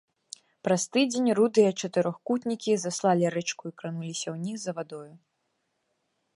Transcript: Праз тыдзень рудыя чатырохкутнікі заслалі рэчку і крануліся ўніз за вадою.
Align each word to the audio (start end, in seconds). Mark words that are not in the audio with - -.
Праз 0.67 0.85
тыдзень 0.95 1.27
рудыя 1.39 1.71
чатырохкутнікі 1.83 2.71
заслалі 2.85 3.25
рэчку 3.37 3.63
і 3.73 3.79
крануліся 3.83 4.27
ўніз 4.39 4.59
за 4.67 4.71
вадою. 4.79 5.07